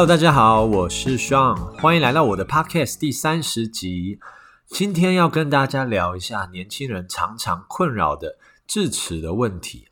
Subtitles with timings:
[0.00, 4.18] Hello，大家好，我是 Sean，欢迎来到我的 Podcast 第三十集。
[4.66, 9.88] 今天要跟大家聊一下年轻人常常困扰的智齿的问题。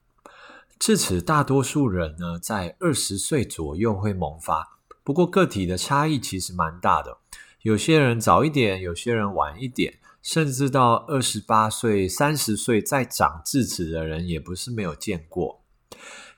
[0.78, 7.18] 智齿大多数人呢，在二十岁左右会萌发，不过个体的差异其实蛮大的。
[7.60, 15.60] 有些人早一点，有些人晚一点，甚至到二十八岁、三十岁再长智齿的人也不是没有见过。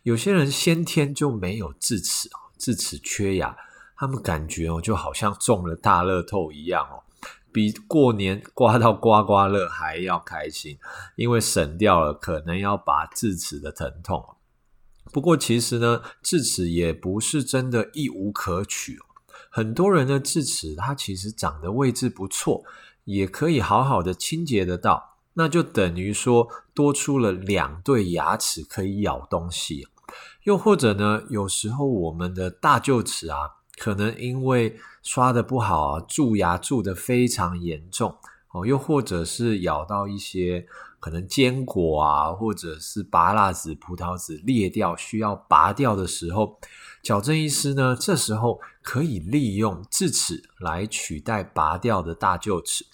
[0.02, 2.28] 有些人先天就没有智齿，
[2.60, 3.56] 智齿缺牙，
[3.96, 7.02] 他们感觉哦，就好像中了大乐透一样哦，
[7.50, 10.78] 比过年刮到刮刮乐还要开心，
[11.16, 14.36] 因为省掉了可能要拔智齿的疼痛。
[15.10, 19.06] 不过其实呢，智齿也不是真的一无可取哦。
[19.50, 22.62] 很多人的智齿，它其实长的位置不错，
[23.04, 25.16] 也可以好好的清洁得到。
[25.34, 29.88] 那就等于说多出了两对牙齿可以咬东西，
[30.44, 33.36] 又或者呢，有时候我们的大臼齿啊，
[33.78, 38.16] 可能因为刷得不好啊，蛀牙蛀得非常严重
[38.52, 40.66] 哦，又或者是咬到一些
[40.98, 46.58] 可能坚果啊，或者是芭乐籽、葡萄籽裂掉需要拔掉的时候，
[47.02, 52.86] 矫正医师呢，这时候可以利用智齿来取代拔掉的大臼齿。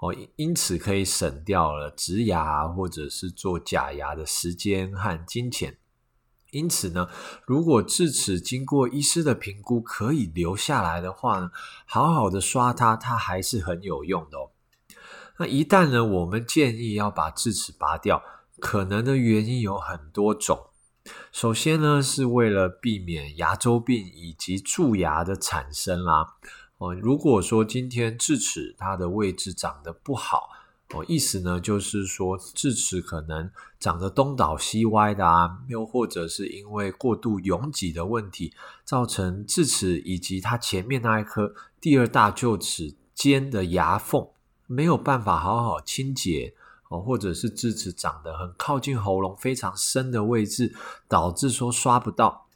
[0.00, 5.76] 哦，因此可以省掉了植牙或者是做假牙的时间和金钱。
[6.50, 7.08] 因此呢，
[7.46, 11.50] 如果智齿经过医师的评估可以留下来的话呢，
[11.86, 14.50] 好好的刷它，它还是很有用的哦。
[15.38, 18.22] 那一旦呢，我们建议要把智齿拔掉，
[18.58, 20.70] 可能的原因有很多种。
[21.30, 26.34] 首先呢，是为了避免牙周病以及蛀牙的产生啦。
[26.78, 30.48] 哦，如果说今天智齿它的位置长得不好，
[30.94, 38.54] 哦，意思呢就是说智齿可能长得东倒西歪的啊，又或者是因为过度拥挤的问题，
[38.84, 44.28] 造成智齿以及它前面那一颗第二大臼齿间的牙缝
[44.66, 46.54] 没有办法好好清洁，
[46.88, 50.74] 哦，或者是智齿长得很靠近喉咙非常深的位置，
[51.06, 52.46] 导致说刷不到。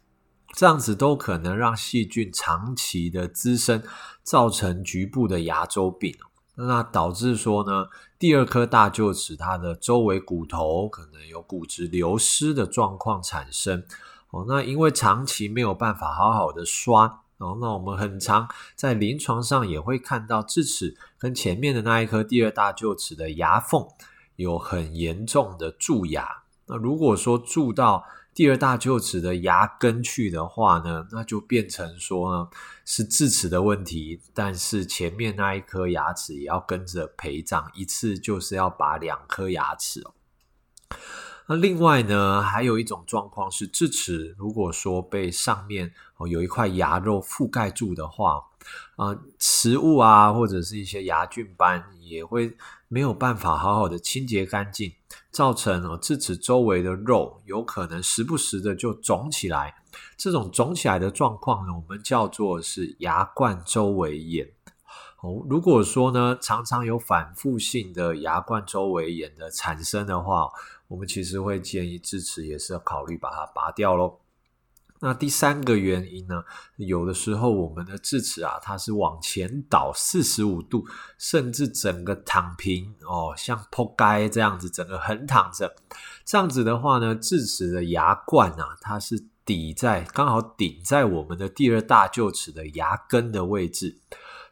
[0.54, 3.82] 这样子都可能让细菌长期的滋生，
[4.22, 6.14] 造成局部的牙周病，
[6.54, 13.84] 那导致说呢，第二颗大臼齿它的周围骨头可能有骨质流失的状况产生。
[14.30, 23.86] 哦，那因为长期没有办法好好的刷，哦，那我们很常在临床上也会看到智齿跟前面的那一颗第二大臼齿的牙缝
[24.36, 26.42] 有很严重的蛀牙。
[26.66, 28.04] 那如果说蛀到
[28.34, 32.48] 第二大臼齿的牙根去的话呢，那就变成说呢
[32.84, 40.14] 是智齿的问题，但是前面那一颗牙齿也要跟着陪葬，一次就是要拔两颗牙齿哦。
[41.56, 48.42] 另外呢，还有一种状况是智齿，如果说被上面哦有一块牙肉覆盖住的话，
[48.96, 52.56] 啊，食物啊或者是一些牙菌斑也会
[52.88, 54.92] 没有办法好好的清洁干净。
[55.30, 59.74] 造成哦，智齿周围的肉有可能时不时的就肿起来，
[60.16, 64.46] 这种肿起来的状况呢，我们叫做是牙冠周围炎。
[65.48, 70.50] 如果说呢，常常有反复性的牙冠周围炎的产生的话，
[70.88, 74.18] 我们其实会建议智齿也是考虑把它拔掉喽。
[75.04, 76.44] 那第三个原因呢，
[76.76, 80.84] 有的时候我们的智齿啊，它是往前倒四十五度，
[81.18, 85.74] 甚至整个躺平哦，像扑街这样子，整个横躺着。
[86.24, 93.98] 这样子的话呢，智齿的牙冠啊，它是抵在刚好顶在我们的第二大臼齿的牙根的位置。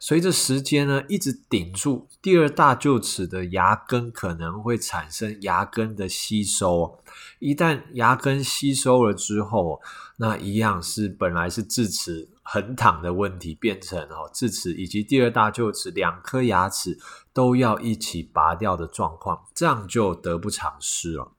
[0.03, 6.99] 随着时间呢，一直顶住第二大臼齿的牙根，可能会产生牙根的吸收。
[7.37, 9.79] 一旦牙根吸收了之后，
[10.17, 16.97] 那一样是本来是智齿横躺的问题，变成哦智齿以及第二大臼齿两颗牙齿
[17.31, 21.33] 都要一起拔掉的状况，这样就得不偿失了。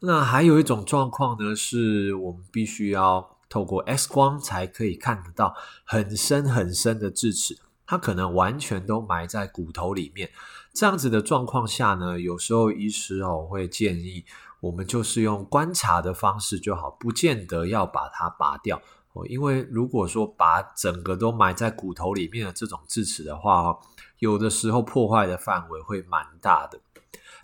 [0.00, 3.37] 那还有一种状况呢，是我们必须要。
[3.48, 5.54] 透过 X 光才可以看得到
[5.84, 10.30] 很深很深的智齿，它可能完全都埋在骨头里面。
[10.72, 14.24] 这样子的状况下呢，有时候医师哦会建议
[14.60, 18.80] 我们就是用观察的方式就好，不见得要把它拔掉
[19.12, 19.26] 哦。
[19.26, 23.78] 因为如果说把整个都埋在骨头里面的这种智齿的话哦，
[24.18, 26.80] 有的时候破坏的范围会蛮大的。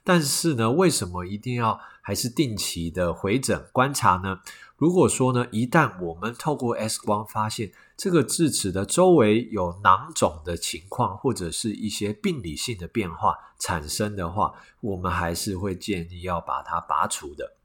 [0.04, 4.40] 但是呢，为什么一定要还是定期的回诊观察呢？
[4.76, 14.52] 如果说呢，一旦我们透过 X 光发现这个智齿的周围有囊肿的情况，或者是一些病理性的变化产生的话，
[14.82, 17.56] 我们还是会建议要把它拔除的。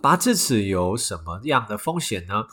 [0.00, 2.46] 拔智齿有什么样的风险呢？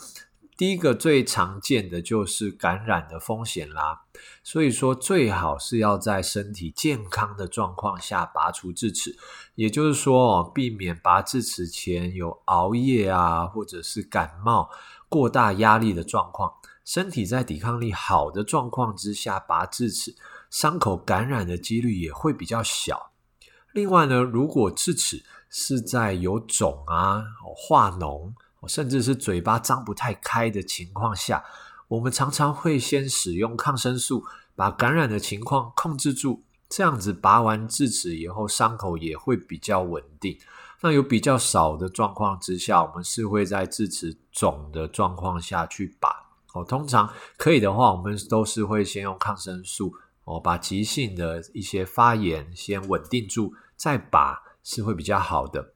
[0.57, 4.01] 第一个最常见的就是感染的风险啦，
[4.43, 9.15] 所以说最好是要在身体健康的状况下拔除智齿，
[9.53, 14.71] 也就是说，避免拔智齿前有熬夜啊，或者是感冒、
[15.07, 16.51] 过大压力的状况，
[16.83, 20.15] 身体在抵抗力好的状况之下拔智齿，
[20.49, 23.11] 伤口感染的几率也会比较小。
[23.73, 27.23] 另外呢，如果智齿是在有肿啊、
[27.55, 28.33] 化脓，
[28.65, 31.43] 甚至是嘴巴张不太开的情况下，
[31.89, 34.23] 我们常常会先使用抗生素，
[34.55, 36.43] 把感染的情况控制住。
[36.69, 40.37] 这样子拔完智齿以后，伤口也会比较稳定。
[40.81, 46.09] 那有比较少的状况之下，我们是会在智齿肿的状况下去拔。
[46.53, 49.93] 哦，通常可以的话，我们都是会先用抗生素，
[50.25, 55.73] 哦，把急性的一些发炎先稳定住，再拔是会比较好的。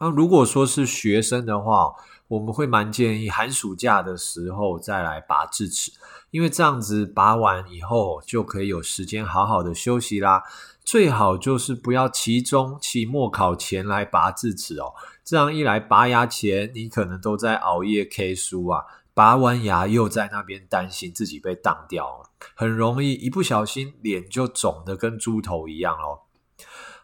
[0.00, 1.92] 那如果说是学生的话，
[2.28, 5.92] 我们会蛮建议寒暑假的时候再来拔智齿，
[6.30, 10.42] 因为这样子拔完以后就可以有时间好好的休息啦。
[10.82, 22.22] 最好就是不要期中、期末考前来拔智齿哦，这样一来拔牙前你可能都在熬夜 K 书啊，拔完牙又在那边担心自己被当掉，
[22.54, 26.20] 很容易一不小心脸就肿得跟猪头一样哦。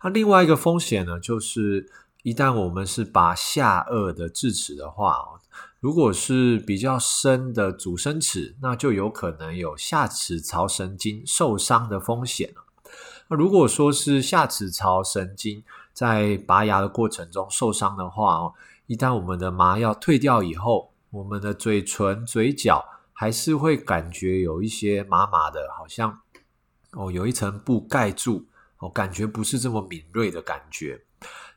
[0.02, 1.90] 那另外一个风险呢，就是。
[2.26, 5.38] 一旦我们是拔下颚的智齿的话，
[5.78, 12.52] 如果是比较深的阻生齿，那就有可能有下齿槽神经受伤的风险。
[13.28, 15.62] 那如果说是下齿槽神经
[15.92, 18.54] 在拔牙的过程中受伤的话哦，
[18.88, 26.18] 一旦我们的麻药退掉以后，我们的嘴唇、嘴角还是会感觉有一些麻麻的，好像
[26.90, 28.46] 哦有一层布盖住，
[28.78, 31.02] 哦感觉不是这么敏锐的感觉。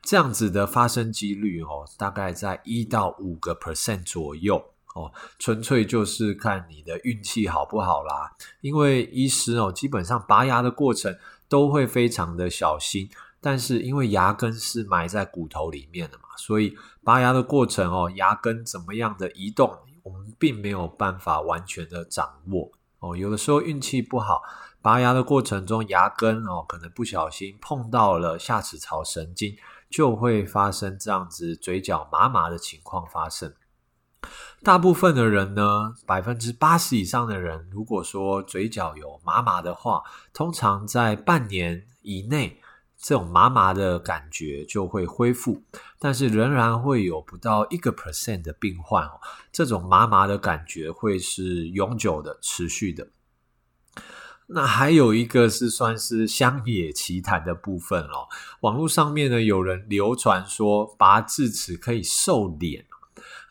[0.02, 4.56] 这样子的发生几率哦，大概在一到五个 percent 左右
[4.94, 8.32] 哦，纯粹就是看你的运气好不好啦。
[8.62, 11.14] 因为医师哦，基本上拔牙的过程
[11.48, 13.10] 都会非常的小心，
[13.42, 16.74] 但是因为牙根是埋在骨头里面的嘛，所以
[17.04, 19.70] 拔牙的过程哦，牙根怎么样的移动，
[20.02, 23.14] 我们并没有办法完全的掌握哦。
[23.14, 24.42] 有的时候运气不好，
[24.82, 29.56] 拔牙的过程中牙根哦，可能不小心碰到了下齿槽神经。
[29.90, 33.52] 就会发生这样子嘴角麻麻的情况发生。
[34.62, 42.60] 大部分的人呢，百分之八十以上的人，如果说嘴角有麻麻的话，通常在半年以内，
[42.96, 45.60] 这种麻麻的感觉就会恢复。
[45.98, 53.08] 但是仍然会有不到一个 percent 的病患哦，这种麻麻的感觉会是永久的、持续的。
[54.52, 58.28] 那还有一个是算是乡野奇谈的部分咯，
[58.60, 62.84] 网络上面呢，有人流传说拔智齿可以瘦脸，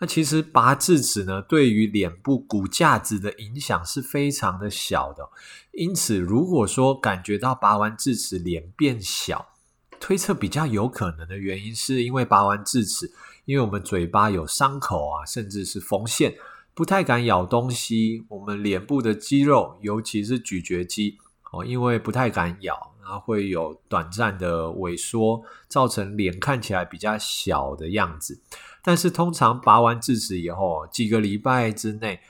[0.01, 5.29] 那其实拔智齿呢，对于脸部骨架子的影响是非常的小的，
[5.71, 9.53] 因此如果说感觉到拔完智齿脸变小，
[10.01, 13.09] 推测比较有可能的原因是因为拔完智齿，
[13.45, 16.35] 因为我们嘴巴有伤口啊，甚至是缝线。
[16.79, 21.17] 不太敢咬东西，我们脸部的肌肉，尤其是咀嚼肌，
[21.51, 28.41] 哦，因为不太敢咬，然后会有短暂的萎缩，造成脸看起来比较小的样子。
[28.81, 32.21] 但是通常拔完智齿以后，几个礼拜之内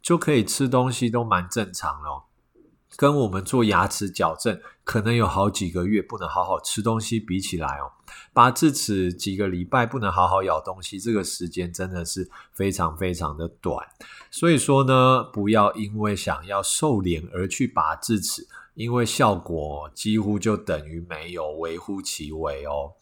[0.00, 2.26] 就可以吃东西，都蛮正常了。
[2.96, 7.90] 跟我们做牙齿矫正，可能有好几个月不能好好吃东西比起来哦，
[8.32, 13.84] 拔智齿几个礼拜不能好好咬东西，这个时间真的是非常非常的短。
[14.30, 22.92] 所以说呢，不要因为想要瘦脸而去拔智齿，因为效果几乎就等于没有，微乎其微哦。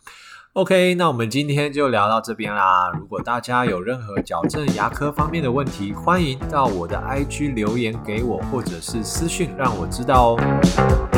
[0.55, 2.91] OK，那我们今天就聊到这边啦。
[2.99, 11.13] 如果大家有任何矫正牙科方面的问题，欢迎到我的 IG 留言给我，或者是私讯让我知道哦。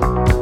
[0.00, 0.37] you